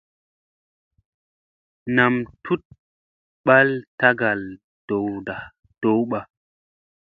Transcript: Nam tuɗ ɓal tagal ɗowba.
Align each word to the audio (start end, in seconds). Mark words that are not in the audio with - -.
Nam 1.95 2.13
tuɗ 2.43 2.61
ɓal 3.45 3.69
tagal 3.99 4.41
ɗowba. 5.81 6.19